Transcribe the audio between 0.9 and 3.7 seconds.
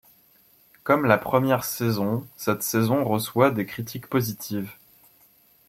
la première saison, cette saison reçoit des